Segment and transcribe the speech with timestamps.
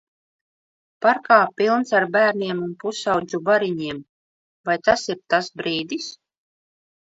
[1.05, 4.01] Parkā pilns ar bērniem un pusaudžu bariņiem.
[4.71, 6.11] Vai tas ir tas brīdis.